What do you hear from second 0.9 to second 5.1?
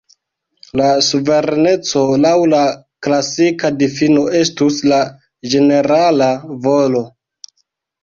Suvereneco laŭ la klasika difino estus la